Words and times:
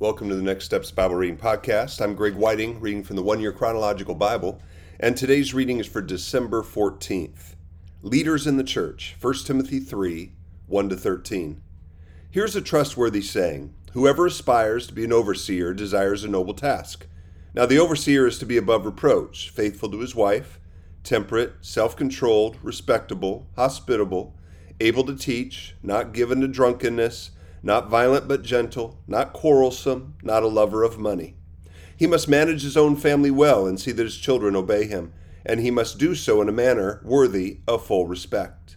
Welcome 0.00 0.28
to 0.28 0.36
the 0.36 0.42
Next 0.42 0.66
Steps 0.66 0.92
Bible 0.92 1.16
Reading 1.16 1.36
Podcast. 1.36 2.00
I'm 2.00 2.14
Greg 2.14 2.36
Whiting, 2.36 2.78
reading 2.78 3.02
from 3.02 3.16
the 3.16 3.22
One 3.22 3.40
Year 3.40 3.50
Chronological 3.50 4.14
Bible, 4.14 4.62
and 5.00 5.16
today's 5.16 5.52
reading 5.52 5.80
is 5.80 5.88
for 5.88 6.00
December 6.00 6.62
14th. 6.62 7.56
Leaders 8.02 8.46
in 8.46 8.58
the 8.58 8.62
Church, 8.62 9.16
1 9.20 9.34
Timothy 9.44 9.80
3 9.80 10.30
1 10.68 10.88
to 10.88 10.96
13. 10.96 11.60
Here's 12.30 12.54
a 12.54 12.60
trustworthy 12.60 13.20
saying 13.20 13.74
Whoever 13.90 14.26
aspires 14.26 14.86
to 14.86 14.94
be 14.94 15.04
an 15.04 15.12
overseer 15.12 15.74
desires 15.74 16.22
a 16.22 16.28
noble 16.28 16.54
task. 16.54 17.08
Now, 17.52 17.66
the 17.66 17.80
overseer 17.80 18.24
is 18.28 18.38
to 18.38 18.46
be 18.46 18.56
above 18.56 18.86
reproach, 18.86 19.50
faithful 19.50 19.90
to 19.90 19.98
his 19.98 20.14
wife, 20.14 20.60
temperate, 21.02 21.54
self 21.60 21.96
controlled, 21.96 22.56
respectable, 22.62 23.48
hospitable, 23.56 24.36
able 24.78 25.02
to 25.06 25.16
teach, 25.16 25.74
not 25.82 26.12
given 26.12 26.40
to 26.42 26.46
drunkenness 26.46 27.32
not 27.62 27.88
violent 27.88 28.28
but 28.28 28.42
gentle, 28.42 29.00
not 29.06 29.32
quarrelsome, 29.32 30.14
not 30.22 30.42
a 30.42 30.48
lover 30.48 30.82
of 30.82 30.98
money. 30.98 31.36
He 31.96 32.06
must 32.06 32.28
manage 32.28 32.62
his 32.62 32.76
own 32.76 32.96
family 32.96 33.30
well 33.30 33.66
and 33.66 33.80
see 33.80 33.92
that 33.92 34.04
his 34.04 34.18
children 34.18 34.54
obey 34.54 34.86
him, 34.86 35.12
and 35.44 35.60
he 35.60 35.70
must 35.70 35.98
do 35.98 36.14
so 36.14 36.40
in 36.40 36.48
a 36.48 36.52
manner 36.52 37.00
worthy 37.04 37.58
of 37.66 37.84
full 37.84 38.06
respect. 38.06 38.76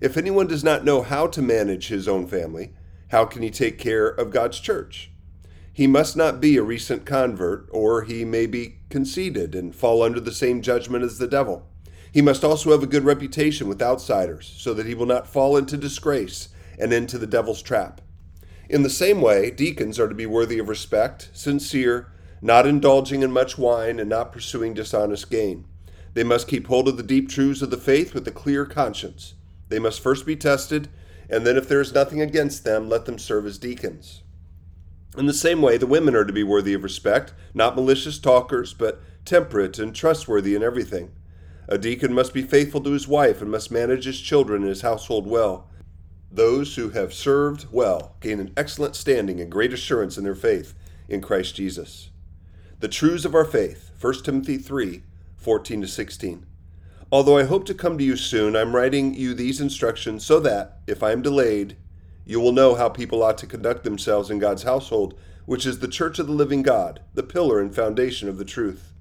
If 0.00 0.16
anyone 0.16 0.46
does 0.46 0.62
not 0.62 0.84
know 0.84 1.02
how 1.02 1.26
to 1.28 1.42
manage 1.42 1.88
his 1.88 2.06
own 2.06 2.26
family, 2.26 2.74
how 3.08 3.24
can 3.24 3.42
he 3.42 3.50
take 3.50 3.78
care 3.78 4.08
of 4.08 4.30
God's 4.30 4.60
church? 4.60 5.10
He 5.72 5.86
must 5.86 6.16
not 6.16 6.40
be 6.40 6.56
a 6.56 6.62
recent 6.62 7.06
convert, 7.06 7.68
or 7.70 8.02
he 8.02 8.24
may 8.24 8.46
be 8.46 8.80
conceited 8.90 9.54
and 9.54 9.74
fall 9.74 10.02
under 10.02 10.20
the 10.20 10.32
same 10.32 10.60
judgment 10.60 11.04
as 11.04 11.18
the 11.18 11.28
devil. 11.28 11.66
He 12.12 12.20
must 12.20 12.44
also 12.44 12.72
have 12.72 12.82
a 12.82 12.86
good 12.86 13.04
reputation 13.04 13.68
with 13.68 13.80
outsiders, 13.80 14.52
so 14.58 14.74
that 14.74 14.86
he 14.86 14.94
will 14.94 15.06
not 15.06 15.26
fall 15.26 15.56
into 15.56 15.76
disgrace 15.76 16.48
and 16.78 16.92
into 16.92 17.16
the 17.16 17.26
devil's 17.26 17.62
trap. 17.62 18.00
In 18.68 18.82
the 18.82 18.90
same 18.90 19.22
way, 19.22 19.50
deacons 19.50 19.98
are 19.98 20.08
to 20.08 20.14
be 20.14 20.26
worthy 20.26 20.58
of 20.58 20.68
respect, 20.68 21.30
sincere, 21.32 22.08
not 22.42 22.66
indulging 22.66 23.22
in 23.22 23.32
much 23.32 23.56
wine, 23.56 23.98
and 23.98 24.10
not 24.10 24.30
pursuing 24.32 24.74
dishonest 24.74 25.30
gain. 25.30 25.64
They 26.12 26.22
must 26.24 26.48
keep 26.48 26.66
hold 26.66 26.86
of 26.86 26.98
the 26.98 27.02
deep 27.02 27.30
truths 27.30 27.62
of 27.62 27.70
the 27.70 27.78
faith 27.78 28.12
with 28.12 28.28
a 28.28 28.32
clear 28.32 28.66
conscience. 28.66 29.34
They 29.70 29.78
must 29.78 30.00
first 30.00 30.26
be 30.26 30.36
tested, 30.36 30.88
and 31.30 31.46
then, 31.46 31.56
if 31.56 31.66
there 31.66 31.80
is 31.80 31.94
nothing 31.94 32.20
against 32.20 32.64
them, 32.64 32.88
let 32.88 33.06
them 33.06 33.18
serve 33.18 33.46
as 33.46 33.58
deacons. 33.58 34.22
In 35.16 35.26
the 35.26 35.32
same 35.32 35.62
way, 35.62 35.78
the 35.78 35.86
women 35.86 36.14
are 36.14 36.24
to 36.24 36.32
be 36.32 36.42
worthy 36.42 36.74
of 36.74 36.82
respect, 36.82 37.32
not 37.54 37.74
malicious 37.74 38.18
talkers, 38.18 38.74
but 38.74 39.00
temperate 39.24 39.78
and 39.78 39.94
trustworthy 39.94 40.54
in 40.54 40.62
everything. 40.62 41.10
A 41.68 41.78
deacon 41.78 42.12
must 42.12 42.34
be 42.34 42.42
faithful 42.42 42.82
to 42.82 42.92
his 42.92 43.08
wife 43.08 43.40
and 43.40 43.50
must 43.50 43.70
manage 43.70 44.04
his 44.04 44.20
children 44.20 44.62
and 44.62 44.70
his 44.70 44.82
household 44.82 45.26
well. 45.26 45.68
Those 46.30 46.76
who 46.76 46.90
have 46.90 47.14
served 47.14 47.66
well 47.72 48.16
gain 48.20 48.38
an 48.38 48.52
excellent 48.56 48.94
standing 48.94 49.40
and 49.40 49.50
great 49.50 49.72
assurance 49.72 50.18
in 50.18 50.24
their 50.24 50.34
faith 50.34 50.74
in 51.08 51.22
Christ 51.22 51.54
Jesus. 51.54 52.10
The 52.80 52.88
truths 52.88 53.24
of 53.24 53.34
our 53.34 53.46
faith, 53.46 53.90
1 54.00 54.22
Timothy 54.24 54.58
3 54.58 55.02
14 55.36 55.80
to 55.80 55.88
16. 55.88 56.46
Although 57.10 57.38
I 57.38 57.44
hope 57.44 57.64
to 57.66 57.74
come 57.74 57.96
to 57.96 58.04
you 58.04 58.16
soon, 58.16 58.54
I'm 58.54 58.76
writing 58.76 59.14
you 59.14 59.32
these 59.32 59.60
instructions 59.60 60.26
so 60.26 60.38
that, 60.40 60.80
if 60.86 61.02
I 61.02 61.12
am 61.12 61.22
delayed, 61.22 61.76
you 62.26 62.38
will 62.40 62.52
know 62.52 62.74
how 62.74 62.90
people 62.90 63.22
ought 63.22 63.38
to 63.38 63.46
conduct 63.46 63.82
themselves 63.82 64.30
in 64.30 64.38
God's 64.38 64.64
household, 64.64 65.18
which 65.46 65.64
is 65.64 65.78
the 65.78 65.88
church 65.88 66.18
of 66.18 66.26
the 66.26 66.32
living 66.34 66.60
God, 66.60 67.00
the 67.14 67.22
pillar 67.22 67.60
and 67.60 67.74
foundation 67.74 68.28
of 68.28 68.36
the 68.36 68.44
truth. 68.44 68.92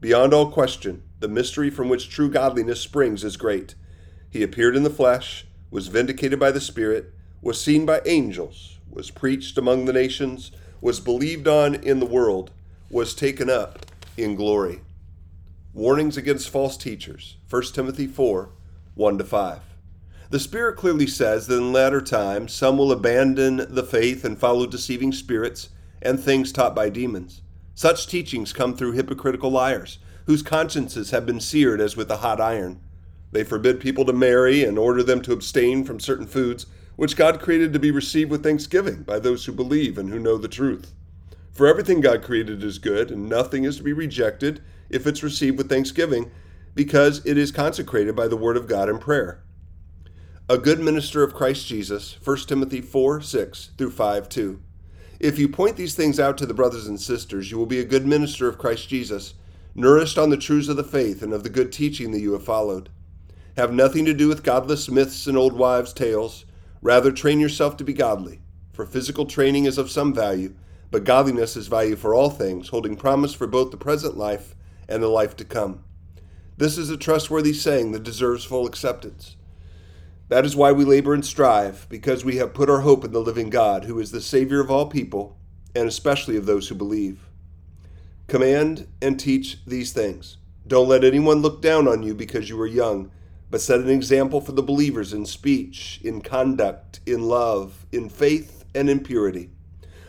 Beyond 0.00 0.32
all 0.32 0.50
question, 0.50 1.02
the 1.18 1.28
mystery 1.28 1.68
from 1.68 1.90
which 1.90 2.08
true 2.08 2.30
godliness 2.30 2.80
springs 2.80 3.22
is 3.22 3.36
great. 3.36 3.74
He 4.30 4.42
appeared 4.42 4.76
in 4.76 4.82
the 4.82 4.88
flesh 4.88 5.44
was 5.70 5.88
vindicated 5.88 6.38
by 6.38 6.50
the 6.50 6.60
Spirit, 6.60 7.12
was 7.42 7.60
seen 7.60 7.86
by 7.86 8.00
angels, 8.04 8.78
was 8.90 9.10
preached 9.10 9.56
among 9.56 9.84
the 9.84 9.92
nations, 9.92 10.50
was 10.80 11.00
believed 11.00 11.46
on 11.46 11.74
in 11.74 12.00
the 12.00 12.06
world, 12.06 12.50
was 12.90 13.14
taken 13.14 13.48
up 13.48 13.86
in 14.16 14.34
glory. 14.34 14.80
Warnings 15.72 16.16
against 16.16 16.50
false 16.50 16.76
teachers. 16.76 17.36
1 17.48 17.62
Timothy 17.72 18.06
4 18.06 18.50
1 18.94 19.18
to 19.18 19.24
5. 19.24 19.60
The 20.30 20.40
Spirit 20.40 20.76
clearly 20.76 21.06
says 21.06 21.46
that 21.46 21.56
in 21.56 21.72
latter 21.72 22.00
times 22.00 22.52
some 22.52 22.76
will 22.76 22.92
abandon 22.92 23.66
the 23.68 23.82
faith 23.82 24.24
and 24.24 24.38
follow 24.38 24.66
deceiving 24.66 25.12
spirits 25.12 25.70
and 26.02 26.18
things 26.18 26.52
taught 26.52 26.74
by 26.74 26.88
demons. 26.88 27.42
Such 27.74 28.06
teachings 28.06 28.52
come 28.52 28.76
through 28.76 28.92
hypocritical 28.92 29.50
liars, 29.50 29.98
whose 30.26 30.42
consciences 30.42 31.10
have 31.10 31.26
been 31.26 31.40
seared 31.40 31.80
as 31.80 31.96
with 31.96 32.10
a 32.10 32.18
hot 32.18 32.40
iron. 32.40 32.80
They 33.32 33.44
forbid 33.44 33.80
people 33.80 34.04
to 34.06 34.12
marry 34.12 34.64
and 34.64 34.78
order 34.78 35.02
them 35.02 35.22
to 35.22 35.32
abstain 35.32 35.84
from 35.84 36.00
certain 36.00 36.26
foods, 36.26 36.66
which 36.96 37.16
God 37.16 37.40
created 37.40 37.72
to 37.72 37.78
be 37.78 37.90
received 37.90 38.30
with 38.30 38.42
thanksgiving 38.42 39.02
by 39.02 39.18
those 39.18 39.44
who 39.44 39.52
believe 39.52 39.96
and 39.96 40.10
who 40.10 40.18
know 40.18 40.36
the 40.36 40.48
truth. 40.48 40.92
For 41.52 41.66
everything 41.66 42.00
God 42.00 42.22
created 42.22 42.64
is 42.64 42.78
good, 42.78 43.10
and 43.10 43.28
nothing 43.28 43.64
is 43.64 43.76
to 43.76 43.82
be 43.82 43.92
rejected 43.92 44.62
if 44.88 45.06
it's 45.06 45.22
received 45.22 45.58
with 45.58 45.68
thanksgiving, 45.68 46.30
because 46.74 47.24
it 47.24 47.38
is 47.38 47.52
consecrated 47.52 48.16
by 48.16 48.28
the 48.28 48.36
word 48.36 48.56
of 48.56 48.66
God 48.66 48.88
and 48.88 49.00
prayer. 49.00 49.42
A 50.48 50.58
good 50.58 50.80
minister 50.80 51.22
of 51.22 51.34
Christ 51.34 51.66
Jesus, 51.66 52.16
1 52.24 52.38
Timothy 52.48 52.80
4 52.80 53.20
6 53.20 53.70
through 53.78 53.90
5 53.90 54.28
2. 54.28 54.60
If 55.20 55.38
you 55.38 55.48
point 55.48 55.76
these 55.76 55.94
things 55.94 56.18
out 56.18 56.38
to 56.38 56.46
the 56.46 56.54
brothers 56.54 56.86
and 56.86 57.00
sisters, 57.00 57.50
you 57.50 57.58
will 57.58 57.66
be 57.66 57.78
a 57.78 57.84
good 57.84 58.06
minister 58.06 58.48
of 58.48 58.58
Christ 58.58 58.88
Jesus, 58.88 59.34
nourished 59.74 60.18
on 60.18 60.30
the 60.30 60.36
truths 60.36 60.68
of 60.68 60.76
the 60.76 60.82
faith 60.82 61.22
and 61.22 61.32
of 61.32 61.44
the 61.44 61.50
good 61.50 61.72
teaching 61.72 62.10
that 62.10 62.20
you 62.20 62.32
have 62.32 62.44
followed 62.44 62.88
have 63.60 63.72
nothing 63.74 64.06
to 64.06 64.14
do 64.14 64.26
with 64.26 64.42
godless 64.42 64.90
myths 64.90 65.26
and 65.26 65.36
old 65.36 65.52
wives' 65.52 65.92
tales. 65.92 66.46
Rather, 66.80 67.12
train 67.12 67.38
yourself 67.38 67.76
to 67.76 67.84
be 67.84 67.92
godly. 67.92 68.40
For 68.72 68.86
physical 68.86 69.26
training 69.26 69.66
is 69.66 69.76
of 69.76 69.90
some 69.90 70.14
value, 70.14 70.54
but 70.90 71.04
godliness 71.04 71.58
is 71.58 71.66
value 71.66 71.94
for 71.94 72.14
all 72.14 72.30
things, 72.30 72.68
holding 72.68 72.96
promise 72.96 73.34
for 73.34 73.46
both 73.46 73.70
the 73.70 73.76
present 73.76 74.16
life 74.16 74.54
and 74.88 75.02
the 75.02 75.08
life 75.08 75.36
to 75.36 75.44
come. 75.44 75.84
This 76.56 76.78
is 76.78 76.88
a 76.88 76.96
trustworthy 76.96 77.52
saying 77.52 77.92
that 77.92 78.02
deserves 78.02 78.44
full 78.44 78.66
acceptance. 78.66 79.36
That 80.28 80.46
is 80.46 80.56
why 80.56 80.72
we 80.72 80.86
labor 80.86 81.12
and 81.12 81.24
strive, 81.24 81.86
because 81.90 82.24
we 82.24 82.36
have 82.36 82.54
put 82.54 82.70
our 82.70 82.80
hope 82.80 83.04
in 83.04 83.12
the 83.12 83.20
living 83.20 83.50
God, 83.50 83.84
who 83.84 83.98
is 83.98 84.10
the 84.10 84.22
Savior 84.22 84.60
of 84.60 84.70
all 84.70 84.86
people, 84.86 85.36
and 85.74 85.86
especially 85.86 86.38
of 86.38 86.46
those 86.46 86.68
who 86.68 86.74
believe. 86.74 87.28
Command 88.26 88.86
and 89.02 89.20
teach 89.20 89.58
these 89.66 89.92
things. 89.92 90.38
Don't 90.66 90.88
let 90.88 91.04
anyone 91.04 91.42
look 91.42 91.60
down 91.60 91.86
on 91.86 92.02
you 92.02 92.14
because 92.14 92.48
you 92.48 92.58
are 92.58 92.66
young 92.66 93.10
but 93.50 93.60
set 93.60 93.80
an 93.80 93.90
example 93.90 94.40
for 94.40 94.52
the 94.52 94.62
believers 94.62 95.12
in 95.12 95.26
speech, 95.26 96.00
in 96.02 96.20
conduct, 96.20 97.00
in 97.04 97.22
love, 97.22 97.84
in 97.90 98.08
faith, 98.08 98.64
and 98.74 98.88
in 98.88 99.00
purity. 99.00 99.50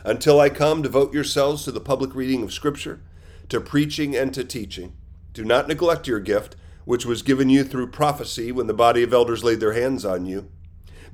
Until 0.03 0.39
I 0.39 0.49
come, 0.49 0.81
devote 0.81 1.13
yourselves 1.13 1.63
to 1.63 1.71
the 1.71 1.79
public 1.79 2.15
reading 2.15 2.43
of 2.43 2.53
Scripture, 2.53 3.01
to 3.49 3.59
preaching, 3.59 4.15
and 4.15 4.33
to 4.33 4.43
teaching. 4.43 4.93
Do 5.33 5.43
not 5.43 5.67
neglect 5.67 6.07
your 6.07 6.19
gift, 6.19 6.55
which 6.85 7.05
was 7.05 7.21
given 7.21 7.49
you 7.49 7.63
through 7.63 7.87
prophecy 7.87 8.51
when 8.51 8.67
the 8.67 8.73
body 8.73 9.03
of 9.03 9.13
elders 9.13 9.43
laid 9.43 9.59
their 9.59 9.73
hands 9.73 10.05
on 10.05 10.25
you. 10.25 10.49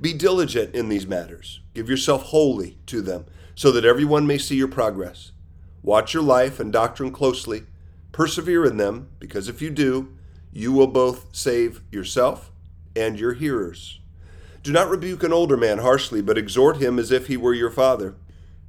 Be 0.00 0.12
diligent 0.12 0.74
in 0.74 0.88
these 0.88 1.06
matters. 1.06 1.60
Give 1.74 1.88
yourself 1.88 2.24
wholly 2.24 2.78
to 2.86 3.02
them, 3.02 3.26
so 3.54 3.72
that 3.72 3.84
everyone 3.84 4.26
may 4.26 4.38
see 4.38 4.56
your 4.56 4.68
progress. 4.68 5.32
Watch 5.82 6.14
your 6.14 6.22
life 6.22 6.60
and 6.60 6.72
doctrine 6.72 7.10
closely. 7.10 7.64
Persevere 8.12 8.64
in 8.64 8.76
them, 8.76 9.08
because 9.18 9.48
if 9.48 9.60
you 9.60 9.70
do, 9.70 10.16
you 10.52 10.72
will 10.72 10.86
both 10.86 11.26
save 11.32 11.82
yourself 11.90 12.50
and 12.96 13.18
your 13.18 13.34
hearers. 13.34 14.00
Do 14.62 14.72
not 14.72 14.90
rebuke 14.90 15.22
an 15.22 15.32
older 15.32 15.56
man 15.56 15.78
harshly, 15.78 16.20
but 16.20 16.38
exhort 16.38 16.78
him 16.78 16.98
as 16.98 17.10
if 17.10 17.26
he 17.26 17.36
were 17.36 17.54
your 17.54 17.70
father. 17.70 18.16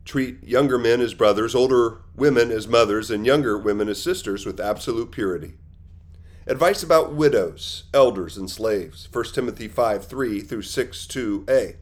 Treat 0.05 0.43
younger 0.43 0.77
men 0.77 1.01
as 1.01 1.13
brothers, 1.13 1.53
older 1.53 2.01
women 2.15 2.51
as 2.51 2.67
mothers, 2.67 3.11
and 3.11 3.25
younger 3.25 3.57
women 3.57 3.89
as 3.89 4.01
sisters 4.01 4.45
with 4.45 4.59
absolute 4.59 5.11
purity. 5.11 5.55
Advice 6.47 6.81
about 6.81 7.13
widows, 7.13 7.83
elders, 7.93 8.37
and 8.37 8.49
slaves. 8.49 9.07
1 9.11 9.25
Timothy 9.33 9.67
5 9.67 10.05
3 10.05 10.41
through 10.41 10.61
6 10.61 11.05
2a. 11.05 11.75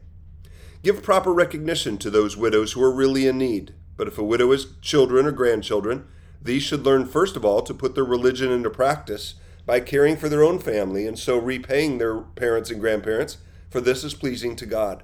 Give 0.82 1.02
proper 1.02 1.32
recognition 1.32 1.96
to 1.98 2.10
those 2.10 2.36
widows 2.36 2.72
who 2.72 2.82
are 2.82 2.92
really 2.92 3.26
in 3.26 3.38
need. 3.38 3.74
But 3.96 4.08
if 4.08 4.18
a 4.18 4.24
widow 4.24 4.50
has 4.52 4.66
children 4.80 5.26
or 5.26 5.32
grandchildren, 5.32 6.06
these 6.40 6.62
should 6.62 6.84
learn 6.84 7.06
first 7.06 7.34
of 7.36 7.44
all 7.44 7.62
to 7.62 7.74
put 7.74 7.94
their 7.94 8.04
religion 8.04 8.50
into 8.52 8.70
practice 8.70 9.34
by 9.68 9.80
caring 9.80 10.16
for 10.16 10.30
their 10.30 10.42
own 10.42 10.58
family 10.58 11.06
and 11.06 11.18
so 11.18 11.36
repaying 11.36 11.98
their 11.98 12.20
parents 12.22 12.70
and 12.70 12.80
grandparents, 12.80 13.36
for 13.68 13.82
this 13.82 14.02
is 14.02 14.14
pleasing 14.14 14.56
to 14.56 14.64
God. 14.64 15.02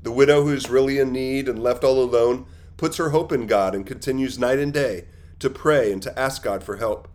The 0.00 0.10
widow 0.10 0.42
who 0.42 0.54
is 0.54 0.70
really 0.70 0.98
in 0.98 1.12
need 1.12 1.50
and 1.50 1.62
left 1.62 1.84
all 1.84 2.02
alone 2.02 2.46
puts 2.78 2.96
her 2.96 3.10
hope 3.10 3.30
in 3.30 3.46
God 3.46 3.74
and 3.74 3.86
continues 3.86 4.38
night 4.38 4.58
and 4.58 4.72
day 4.72 5.04
to 5.40 5.50
pray 5.50 5.92
and 5.92 6.02
to 6.02 6.18
ask 6.18 6.42
God 6.42 6.64
for 6.64 6.76
help. 6.76 7.08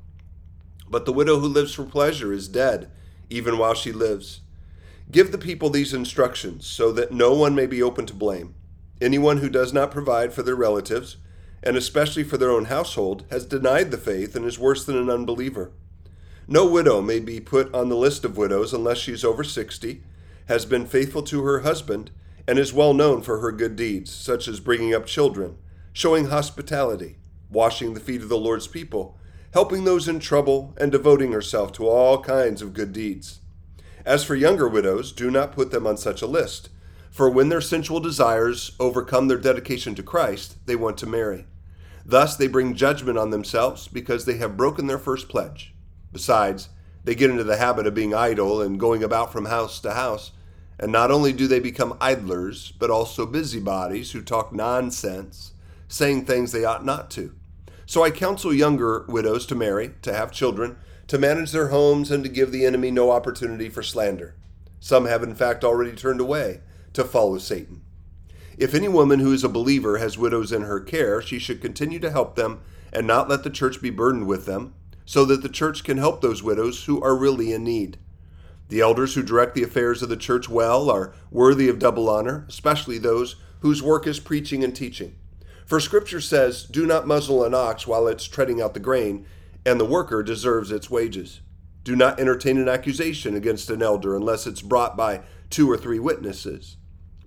But 0.88 1.06
the 1.06 1.12
widow 1.12 1.40
who 1.40 1.48
lives 1.48 1.74
for 1.74 1.86
pleasure 1.86 2.32
is 2.32 2.48
dead, 2.48 2.92
even 3.32 3.58
while 3.58 3.74
she 3.74 3.92
lives. 3.92 4.42
Give 5.10 5.32
the 5.32 5.40
people 5.40 5.72
these 5.72 5.96
instructions 5.96 6.68
so 6.68 6.92
that 6.92 7.12
no 7.12 7.34
one 7.34 7.56
may 7.56 7.66
be 7.66 7.82
open 7.82 8.06
to 8.06 8.14
blame. 8.14 8.54
Anyone 9.02 9.38
who 9.38 9.50
does 9.50 9.74
not 9.74 9.90
provide 9.90 10.34
for 10.34 10.44
their 10.44 10.56
relatives, 10.56 11.18
and 11.64 11.76
especially 11.76 12.24
for 12.24 12.38
their 12.38 12.52
own 12.52 12.66
household, 12.66 13.26
has 13.32 13.48
denied 13.48 13.90
the 13.90 13.98
faith 13.98 14.36
and 14.36 14.46
is 14.46 14.60
worse 14.60 14.86
than 14.86 14.98
an 14.98 15.10
unbeliever. 15.10 15.72
No 16.48 16.66
widow 16.66 17.02
may 17.02 17.20
be 17.20 17.40
put 17.40 17.74
on 17.74 17.90
the 17.90 17.96
list 17.96 18.26
of 18.26 18.38
widows 18.38 18.74
unless 18.74 18.98
she 18.98 19.14
is 19.14 19.24
over 19.24 19.44
60, 19.44 20.04
has 20.48 20.66
been 20.66 20.86
faithful 20.86 21.24
to 21.24 21.44
her 21.44 21.62
husband, 21.62 22.12
and 22.48 22.58
is 22.58 22.74
well 22.74 22.94
known 22.94 23.22
for 23.22 23.40
her 23.40 23.52
good 23.52 23.76
deeds, 23.76 24.12
such 24.12 24.48
as 24.48 24.60
bringing 24.60 24.94
up 24.94 25.06
children, 25.06 25.58
showing 25.94 26.26
hospitality, 26.26 27.18
washing 27.50 27.94
the 27.94 28.00
feet 28.00 28.22
of 28.22 28.30
the 28.30 28.38
Lord's 28.38 28.68
people, 28.68 29.18
helping 29.54 29.84
those 29.84 30.08
in 30.08 30.20
trouble, 30.20 30.74
and 30.78 30.92
devoting 30.92 31.32
herself 31.32 31.72
to 31.74 31.88
all 31.88 32.22
kinds 32.22 32.62
of 32.62 32.74
good 32.74 32.92
deeds. 32.92 33.40
As 34.06 34.24
for 34.24 34.36
younger 34.36 34.68
widows, 34.68 35.12
do 35.12 35.30
not 35.30 35.52
put 35.52 35.72
them 35.72 35.86
on 35.86 35.98
such 35.98 36.22
a 36.22 36.28
list, 36.28 36.70
for 37.12 37.30
when 37.30 37.50
their 37.50 37.62
sensual 37.62 38.00
desires 38.00 38.72
overcome 38.80 39.28
their 39.28 39.38
dedication 39.38 39.94
to 39.96 40.04
Christ, 40.04 40.58
they 40.66 40.76
want 40.76 40.98
to 41.00 41.06
marry. 41.06 41.46
Thus, 42.06 42.36
they 42.36 42.48
bring 42.48 42.74
judgment 42.74 43.18
on 43.18 43.30
themselves 43.30 43.88
because 43.88 44.26
they 44.26 44.38
have 44.38 44.58
broken 44.58 44.88
their 44.88 44.98
first 44.98 45.30
pledge. 45.30 45.74
Besides, 46.12 46.70
they 47.04 47.16
get 47.16 47.30
into 47.30 47.44
the 47.44 47.58
habit 47.58 47.88
of 47.88 47.96
being 47.96 48.14
idle 48.14 48.62
and 48.62 48.80
going 48.80 49.04
about 49.04 49.32
from 49.32 49.46
house 49.46 49.80
to 49.82 49.94
house. 49.94 50.32
And 50.80 50.92
not 50.92 51.12
only 51.12 51.34
do 51.34 51.48
they 51.48 51.60
become 51.60 51.98
idlers, 52.02 52.72
but 52.72 52.90
also 52.90 53.26
busybodies 53.26 54.12
who 54.12 54.22
talk 54.22 54.52
nonsense, 54.52 55.54
saying 55.88 56.26
things 56.26 56.52
they 56.52 56.66
ought 56.66 56.86
not 56.86 57.12
to. 57.12 57.36
So 57.86 58.04
I 58.04 58.12
counsel 58.12 58.54
younger 58.54 59.06
widows 59.08 59.46
to 59.48 59.56
marry, 59.56 59.92
to 60.02 60.14
have 60.14 60.32
children, 60.32 60.78
to 61.08 61.18
manage 61.18 61.52
their 61.52 61.68
homes, 61.68 62.10
and 62.10 62.24
to 62.24 62.30
give 62.30 62.52
the 62.52 62.66
enemy 62.66 62.90
no 62.90 63.12
opportunity 63.12 63.70
for 63.70 63.84
slander. 63.84 64.36
Some 64.80 65.06
have, 65.06 65.24
in 65.24 65.36
fact, 65.36 65.64
already 65.64 65.92
turned 65.92 66.22
away 66.22 66.62
to 66.94 67.04
follow 67.04 67.38
Satan. 67.38 67.82
If 68.58 68.74
any 68.74 68.88
woman 68.88 69.20
who 69.20 69.34
is 69.34 69.44
a 69.44 69.50
believer 69.50 69.98
has 69.98 70.18
widows 70.18 70.52
in 70.52 70.64
her 70.64 70.80
care, 70.80 71.22
she 71.22 71.38
should 71.38 71.62
continue 71.62 72.00
to 72.00 72.12
help 72.12 72.36
them 72.36 72.62
and 72.94 73.06
not 73.06 73.30
let 73.30 73.44
the 73.44 73.50
church 73.50 73.82
be 73.82 73.90
burdened 73.90 74.28
with 74.28 74.46
them, 74.46 74.74
so 75.06 75.26
that 75.26 75.42
the 75.42 75.50
church 75.50 75.84
can 75.84 75.98
help 75.98 76.22
those 76.22 76.44
widows 76.44 76.86
who 76.86 77.02
are 77.02 77.16
really 77.16 77.54
in 77.54 77.64
need. 77.64 77.98
The 78.70 78.82
elders 78.82 79.16
who 79.16 79.24
direct 79.24 79.54
the 79.54 79.64
affairs 79.64 80.02
of 80.02 80.10
the 80.10 80.16
church 80.16 80.48
well 80.48 80.90
are 80.90 81.14
worthy 81.30 81.68
of 81.68 81.80
double 81.80 82.10
honor, 82.10 82.46
especially 82.48 82.98
those 82.98 83.36
whose 83.60 83.84
work 83.84 84.08
is 84.08 84.20
preaching 84.20 84.64
and 84.64 84.76
teaching. 84.76 85.16
For 85.66 85.80
Scripture 85.80 86.22
says, 86.22 86.64
Do 86.64 86.86
not 86.86 87.08
muzzle 87.08 87.44
an 87.44 87.54
ox 87.54 87.86
while 87.86 88.08
it's 88.08 88.26
treading 88.26 88.62
out 88.62 88.74
the 88.74 88.80
grain, 88.80 89.26
and 89.66 89.80
the 89.80 89.86
worker 89.86 90.24
deserves 90.24 90.72
its 90.72 90.90
wages. 90.90 91.42
Do 91.84 91.96
not 91.96 92.20
entertain 92.20 92.58
an 92.58 92.70
accusation 92.70 93.36
against 93.36 93.70
an 93.70 93.82
elder 93.82 94.16
unless 94.16 94.46
it's 94.46 94.62
brought 94.62 94.96
by 94.96 95.22
two 95.50 95.70
or 95.70 95.78
three 95.78 96.00
witnesses. 96.00 96.78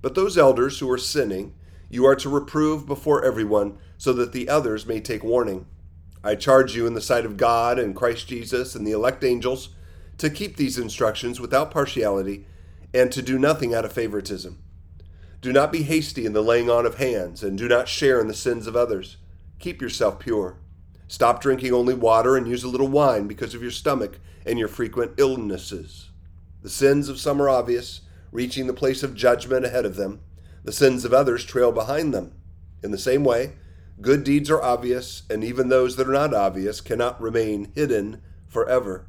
But 0.01 0.15
those 0.15 0.39
elders 0.39 0.79
who 0.79 0.91
are 0.91 0.99
sinning, 0.99 1.55
you 1.91 2.07
are 2.07 2.17
to 2.17 2.29
reprove 2.29 2.87
before 2.87 3.25
everyone, 3.25 3.79
so 3.99 4.13
that 4.13 4.33
the 4.33 4.49
others 4.49 4.87
may 4.87 5.01
take 5.01 5.25
warning. 5.25 5.67
I 6.25 6.35
charge 6.35 6.75
you 6.75 6.87
in 6.87 6.95
the 6.95 7.03
sight 7.03 7.27
of 7.27 7.37
God 7.37 7.79
and 7.79 7.95
Christ 7.95 8.29
Jesus 8.29 8.75
and 8.75 8.87
the 8.87 8.93
elect 8.93 9.23
angels 9.23 9.69
to 10.17 10.31
keep 10.31 10.57
these 10.57 10.79
instructions 10.79 11.39
without 11.39 11.71
partiality 11.71 12.47
and 12.95 13.13
to 13.13 13.21
do 13.21 13.39
nothing 13.39 13.75
out 13.75 13.85
of 13.85 13.93
favoritism. 13.93 14.59
Do 15.43 15.53
not 15.53 15.71
be 15.71 15.83
hasty 15.83 16.25
in 16.25 16.33
the 16.33 16.41
laying 16.41 16.71
on 16.71 16.87
of 16.87 16.95
hands, 16.95 17.43
and 17.43 17.59
do 17.59 17.69
not 17.69 17.89
share 17.89 18.19
in 18.19 18.29
the 18.29 18.33
sins 18.33 18.67
of 18.67 18.75
others. 18.75 19.19
Keep 19.59 19.83
yourself 19.83 20.19
pure. 20.19 20.57
Stop 21.09 21.43
drinking 21.43 21.75
only 21.75 21.93
water 21.93 22.35
and 22.35 22.49
use 22.49 22.65
a 22.65 22.69
little 22.69 22.89
wine 22.89 23.27
because 23.27 23.55
of 23.55 23.61
your 23.61 23.71
stomach 23.71 24.19
and 24.47 24.59
your 24.59 24.69
frequent 24.69 25.13
illnesses. 25.19 26.09
The 26.63 26.71
sins 26.71 27.11
of 27.11 27.21
some 27.21 27.43
are 27.43 27.51
obvious, 27.51 28.01
reaching 28.33 28.67
the 28.67 28.73
place 28.73 29.03
of 29.03 29.15
judgment 29.15 29.67
ahead 29.67 29.85
of 29.85 29.97
them. 29.97 30.21
The 30.63 30.73
sins 30.73 31.05
of 31.05 31.13
others 31.13 31.45
trail 31.45 31.73
behind 31.73 32.15
them. 32.15 32.33
In 32.83 32.91
the 32.91 32.97
same 32.97 33.23
way, 33.23 33.53
good 34.01 34.25
deeds 34.25 34.51
are 34.51 34.63
obvious, 34.63 35.23
and 35.31 35.45
even 35.45 35.69
those 35.69 35.97
that 35.97 36.09
are 36.09 36.13
not 36.13 36.35
obvious 36.35 36.81
cannot 36.81 37.21
remain 37.21 37.73
hidden 37.75 38.23
forever. 38.49 39.07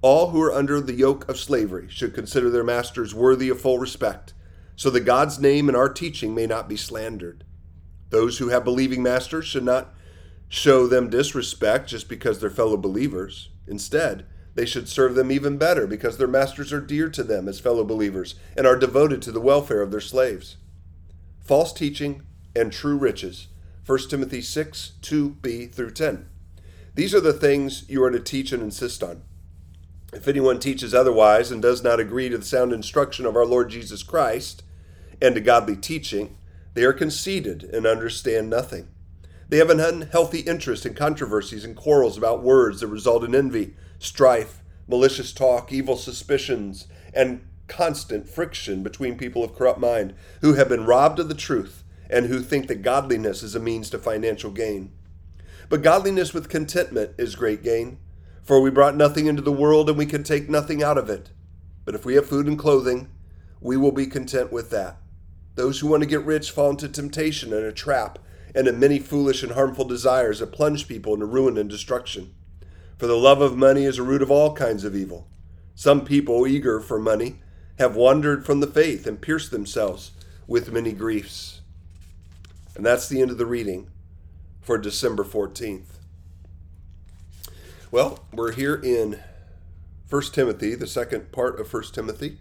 All 0.00 0.30
who 0.30 0.40
are 0.42 0.52
under 0.52 0.80
the 0.80 0.94
yoke 0.94 1.28
of 1.28 1.38
slavery 1.38 1.88
should 1.88 2.14
consider 2.14 2.50
their 2.50 2.64
masters 2.64 3.14
worthy 3.14 3.48
of 3.48 3.60
full 3.60 3.78
respect 3.78 4.34
so 4.76 4.90
that 4.90 5.00
God's 5.00 5.40
name 5.40 5.68
and 5.68 5.76
our 5.76 5.88
teaching 5.88 6.34
may 6.34 6.46
not 6.46 6.68
be 6.68 6.76
slandered. 6.76 7.42
Those 8.10 8.38
who 8.38 8.48
have 8.48 8.64
believing 8.64 9.02
masters 9.02 9.44
should 9.44 9.64
not 9.64 9.92
show 10.48 10.86
them 10.86 11.10
disrespect 11.10 11.88
just 11.88 12.08
because 12.08 12.38
they're 12.40 12.48
fellow 12.48 12.76
believers. 12.76 13.50
Instead, 13.66 14.24
they 14.54 14.64
should 14.64 14.88
serve 14.88 15.14
them 15.14 15.30
even 15.30 15.58
better 15.58 15.86
because 15.86 16.16
their 16.16 16.28
masters 16.28 16.72
are 16.72 16.80
dear 16.80 17.08
to 17.10 17.22
them 17.22 17.48
as 17.48 17.60
fellow 17.60 17.84
believers 17.84 18.36
and 18.56 18.66
are 18.66 18.78
devoted 18.78 19.20
to 19.22 19.32
the 19.32 19.40
welfare 19.40 19.82
of 19.82 19.90
their 19.90 20.00
slaves. 20.00 20.56
False 21.40 21.72
teaching 21.72 22.22
and 22.54 22.72
true 22.72 22.96
riches. 22.96 23.48
1 23.88 23.98
Timothy 24.10 24.42
6, 24.42 24.92
2b 25.00 25.72
through 25.72 25.90
10. 25.90 26.28
These 26.94 27.14
are 27.14 27.22
the 27.22 27.32
things 27.32 27.88
you 27.88 28.04
are 28.04 28.10
to 28.10 28.20
teach 28.20 28.52
and 28.52 28.62
insist 28.62 29.02
on. 29.02 29.22
If 30.12 30.28
anyone 30.28 30.60
teaches 30.60 30.92
otherwise 30.92 31.50
and 31.50 31.62
does 31.62 31.82
not 31.82 31.98
agree 31.98 32.28
to 32.28 32.36
the 32.36 32.44
sound 32.44 32.74
instruction 32.74 33.24
of 33.24 33.34
our 33.34 33.46
Lord 33.46 33.70
Jesus 33.70 34.02
Christ, 34.02 34.62
and 35.22 35.34
to 35.34 35.40
godly 35.40 35.74
teaching, 35.74 36.36
they 36.74 36.84
are 36.84 36.92
conceited 36.92 37.62
and 37.62 37.86
understand 37.86 38.50
nothing. 38.50 38.88
They 39.48 39.56
have 39.56 39.70
an 39.70 39.80
unhealthy 39.80 40.40
interest 40.40 40.84
in 40.84 40.92
controversies 40.92 41.64
and 41.64 41.74
quarrels 41.74 42.18
about 42.18 42.42
words 42.42 42.80
that 42.80 42.88
result 42.88 43.24
in 43.24 43.34
envy, 43.34 43.74
strife, 43.98 44.60
malicious 44.86 45.32
talk, 45.32 45.72
evil 45.72 45.96
suspicions, 45.96 46.88
and 47.14 47.40
constant 47.68 48.28
friction 48.28 48.82
between 48.82 49.16
people 49.16 49.42
of 49.42 49.56
corrupt 49.56 49.80
mind 49.80 50.12
who 50.42 50.52
have 50.54 50.68
been 50.68 50.84
robbed 50.84 51.18
of 51.18 51.30
the 51.30 51.34
truth 51.34 51.84
and 52.10 52.26
who 52.26 52.40
think 52.40 52.68
that 52.68 52.82
godliness 52.82 53.42
is 53.42 53.54
a 53.54 53.60
means 53.60 53.90
to 53.90 53.98
financial 53.98 54.50
gain. 54.50 54.92
But 55.68 55.82
godliness 55.82 56.32
with 56.32 56.48
contentment 56.48 57.12
is 57.18 57.36
great 57.36 57.62
gain, 57.62 57.98
for 58.42 58.60
we 58.60 58.70
brought 58.70 58.96
nothing 58.96 59.26
into 59.26 59.42
the 59.42 59.52
world 59.52 59.88
and 59.88 59.98
we 59.98 60.06
can 60.06 60.22
take 60.22 60.48
nothing 60.48 60.82
out 60.82 60.96
of 60.96 61.10
it. 61.10 61.30
But 61.84 61.94
if 61.94 62.04
we 62.04 62.14
have 62.14 62.26
food 62.26 62.46
and 62.46 62.58
clothing, 62.58 63.10
we 63.60 63.76
will 63.76 63.92
be 63.92 64.06
content 64.06 64.52
with 64.52 64.70
that. 64.70 64.96
Those 65.54 65.80
who 65.80 65.88
want 65.88 66.02
to 66.02 66.08
get 66.08 66.24
rich 66.24 66.50
fall 66.50 66.70
into 66.70 66.88
temptation 66.88 67.52
and 67.52 67.64
a 67.64 67.72
trap, 67.72 68.18
and 68.54 68.66
in 68.66 68.78
many 68.78 68.98
foolish 68.98 69.42
and 69.42 69.52
harmful 69.52 69.84
desires 69.84 70.38
that 70.38 70.52
plunge 70.52 70.88
people 70.88 71.14
into 71.14 71.26
ruin 71.26 71.58
and 71.58 71.68
destruction. 71.68 72.34
For 72.96 73.06
the 73.06 73.16
love 73.16 73.40
of 73.40 73.56
money 73.56 73.84
is 73.84 73.98
a 73.98 74.02
root 74.02 74.22
of 74.22 74.30
all 74.30 74.54
kinds 74.54 74.84
of 74.84 74.96
evil. 74.96 75.28
Some 75.74 76.04
people, 76.04 76.46
eager 76.46 76.80
for 76.80 76.98
money, 76.98 77.40
have 77.78 77.94
wandered 77.94 78.44
from 78.44 78.60
the 78.60 78.66
faith 78.66 79.06
and 79.06 79.20
pierced 79.20 79.50
themselves 79.50 80.12
with 80.46 80.72
many 80.72 80.92
griefs. 80.92 81.57
And 82.78 82.86
that's 82.86 83.08
the 83.08 83.20
end 83.20 83.32
of 83.32 83.38
the 83.38 83.44
reading 83.44 83.90
for 84.60 84.78
December 84.78 85.24
14th. 85.24 85.98
Well, 87.90 88.20
we're 88.32 88.52
here 88.52 88.76
in 88.76 89.18
1 90.08 90.22
Timothy, 90.32 90.76
the 90.76 90.86
second 90.86 91.32
part 91.32 91.58
of 91.58 91.74
1 91.74 91.82
Timothy. 91.92 92.38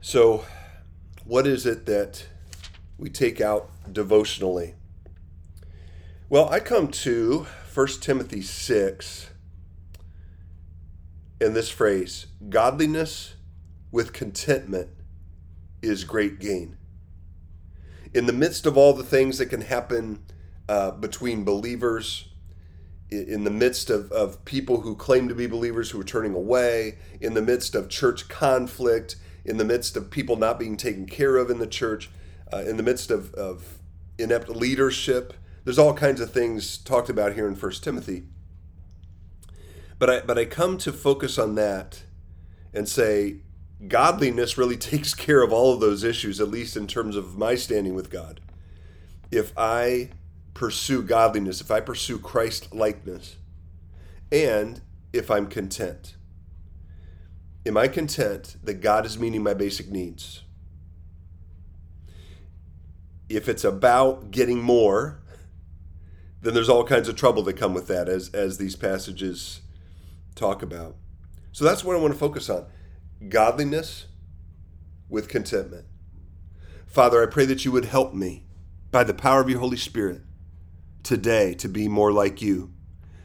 So, 0.00 0.44
what 1.24 1.46
is 1.46 1.66
it 1.66 1.86
that 1.86 2.26
we 2.98 3.08
take 3.08 3.40
out 3.40 3.70
devotionally? 3.92 4.74
Well, 6.28 6.48
I 6.48 6.58
come 6.58 6.88
to 6.88 7.46
1 7.72 7.86
Timothy 8.00 8.42
6 8.42 9.30
in 11.40 11.54
this 11.54 11.70
phrase 11.70 12.26
godliness 12.48 13.36
with 13.92 14.12
contentment 14.12 14.90
is 15.80 16.02
great 16.02 16.40
gain. 16.40 16.76
In 18.14 18.26
the 18.26 18.32
midst 18.32 18.66
of 18.66 18.76
all 18.76 18.94
the 18.94 19.04
things 19.04 19.38
that 19.38 19.46
can 19.46 19.60
happen 19.60 20.24
uh, 20.68 20.92
between 20.92 21.44
believers, 21.44 22.28
in 23.10 23.44
the 23.44 23.50
midst 23.50 23.90
of, 23.90 24.10
of 24.12 24.44
people 24.44 24.82
who 24.82 24.94
claim 24.94 25.28
to 25.28 25.34
be 25.34 25.46
believers 25.46 25.90
who 25.90 26.00
are 26.00 26.04
turning 26.04 26.34
away, 26.34 26.98
in 27.20 27.34
the 27.34 27.42
midst 27.42 27.74
of 27.74 27.88
church 27.88 28.28
conflict, 28.28 29.16
in 29.44 29.56
the 29.56 29.64
midst 29.64 29.96
of 29.96 30.10
people 30.10 30.36
not 30.36 30.58
being 30.58 30.76
taken 30.76 31.06
care 31.06 31.36
of 31.36 31.50
in 31.50 31.58
the 31.58 31.66
church, 31.66 32.10
uh, 32.52 32.58
in 32.58 32.76
the 32.76 32.82
midst 32.82 33.10
of, 33.10 33.32
of 33.34 33.78
inept 34.18 34.48
leadership. 34.48 35.32
There's 35.64 35.78
all 35.78 35.94
kinds 35.94 36.20
of 36.20 36.32
things 36.32 36.78
talked 36.78 37.08
about 37.08 37.34
here 37.34 37.48
in 37.48 37.56
First 37.56 37.82
Timothy. 37.82 38.24
But 39.98 40.10
I, 40.10 40.20
but 40.20 40.38
I 40.38 40.44
come 40.44 40.78
to 40.78 40.92
focus 40.92 41.38
on 41.38 41.54
that 41.56 42.02
and 42.72 42.88
say 42.88 43.38
godliness 43.86 44.58
really 44.58 44.76
takes 44.78 45.14
care 45.14 45.42
of 45.42 45.52
all 45.52 45.72
of 45.72 45.80
those 45.80 46.02
issues, 46.04 46.40
at 46.40 46.48
least 46.48 46.76
in 46.76 46.86
terms 46.86 47.16
of 47.16 47.36
my 47.36 47.54
standing 47.54 47.94
with 47.94 48.10
God. 48.10 48.40
If 49.30 49.52
I 49.56 50.10
pursue 50.54 51.02
godliness, 51.02 51.60
if 51.60 51.70
I 51.70 51.80
pursue 51.80 52.18
Christ 52.18 52.74
likeness, 52.74 53.36
and 54.32 54.80
if 55.12 55.30
I'm 55.30 55.46
content. 55.46 56.16
Am 57.64 57.76
I 57.76 57.88
content 57.88 58.56
that 58.62 58.80
God 58.80 59.06
is 59.06 59.18
meeting 59.18 59.42
my 59.42 59.54
basic 59.54 59.90
needs? 59.90 60.42
If 63.28 63.48
it's 63.48 63.64
about 63.64 64.30
getting 64.30 64.60
more, 64.62 65.20
then 66.40 66.54
there's 66.54 66.68
all 66.68 66.84
kinds 66.84 67.08
of 67.08 67.16
trouble 67.16 67.42
that 67.42 67.54
come 67.54 67.74
with 67.74 67.86
that, 67.88 68.08
as, 68.08 68.30
as 68.30 68.58
these 68.58 68.74
passages 68.74 69.60
talk 70.34 70.62
about. 70.62 70.96
So 71.52 71.64
that's 71.64 71.84
what 71.84 71.96
I 71.96 71.98
want 71.98 72.14
to 72.14 72.18
focus 72.18 72.48
on 72.48 72.66
godliness 73.26 74.06
with 75.08 75.28
contentment. 75.28 75.86
Father, 76.86 77.22
I 77.22 77.26
pray 77.26 77.44
that 77.46 77.64
you 77.64 77.72
would 77.72 77.86
help 77.86 78.14
me 78.14 78.44
by 78.90 79.04
the 79.04 79.14
power 79.14 79.40
of 79.40 79.50
your 79.50 79.60
Holy 79.60 79.76
Spirit 79.76 80.22
today 81.02 81.54
to 81.54 81.68
be 81.68 81.88
more 81.88 82.12
like 82.12 82.40
you, 82.40 82.72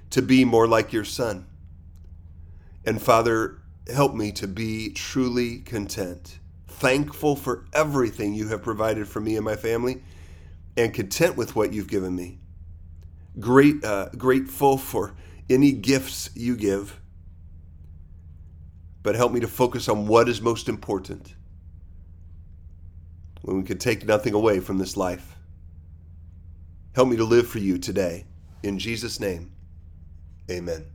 to 0.09 0.21
be 0.21 0.45
more 0.45 0.67
like 0.67 0.93
your 0.93 1.05
Son. 1.05 1.47
And 2.85 3.01
Father, 3.01 3.61
help 3.91 4.13
me 4.13 4.31
to 4.33 4.47
be 4.47 4.89
truly 4.91 5.59
content, 5.59 6.39
thankful 6.67 7.35
for 7.35 7.65
everything 7.73 8.33
you 8.33 8.49
have 8.49 8.61
provided 8.61 9.07
for 9.07 9.19
me 9.19 9.35
and 9.35 9.45
my 9.45 9.55
family, 9.55 10.03
and 10.75 10.93
content 10.93 11.37
with 11.37 11.55
what 11.55 11.71
you've 11.71 11.87
given 11.87 12.15
me. 12.15 12.39
Great, 13.39 13.83
uh, 13.83 14.09
grateful 14.17 14.77
for 14.77 15.15
any 15.49 15.71
gifts 15.71 16.29
you 16.35 16.55
give. 16.55 16.99
But 19.03 19.15
help 19.15 19.33
me 19.33 19.41
to 19.41 19.47
focus 19.47 19.89
on 19.89 20.07
what 20.07 20.29
is 20.29 20.41
most 20.41 20.69
important 20.69 21.35
when 23.41 23.57
we 23.57 23.63
can 23.63 23.77
take 23.77 24.05
nothing 24.05 24.33
away 24.33 24.61
from 24.61 24.77
this 24.77 24.95
life. 24.95 25.35
Help 26.95 27.09
me 27.09 27.17
to 27.17 27.25
live 27.25 27.47
for 27.47 27.59
you 27.59 27.77
today. 27.77 28.25
In 28.63 28.79
Jesus' 28.79 29.19
name, 29.19 29.51
amen. 30.49 30.85